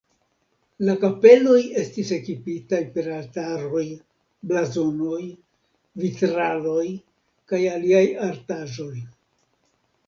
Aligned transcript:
La 0.85 0.93
kapeloj 1.01 1.57
estis 1.81 2.13
ekipitaj 2.17 2.79
per 2.95 3.09
altaroj, 3.17 3.85
blazonoj, 4.53 5.21
vitraloj 6.07 6.87
kaj 7.53 7.63
aliaj 7.77 8.05
artaĵoj. 8.33 8.93